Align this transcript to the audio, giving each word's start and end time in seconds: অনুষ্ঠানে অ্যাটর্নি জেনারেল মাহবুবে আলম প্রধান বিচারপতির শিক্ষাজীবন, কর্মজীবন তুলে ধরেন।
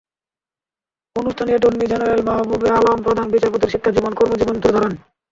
অনুষ্ঠানে 1.15 1.51
অ্যাটর্নি 1.51 1.85
জেনারেল 1.87 2.21
মাহবুবে 2.23 2.67
আলম 2.69 2.99
প্রধান 3.01 3.27
বিচারপতির 3.31 3.73
শিক্ষাজীবন, 3.73 4.13
কর্মজীবন 4.15 4.55
তুলে 4.59 4.75
ধরেন। 4.75 4.93